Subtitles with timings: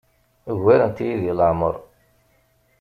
[0.51, 1.75] Ugarent-iyi deg leɛmeṛ.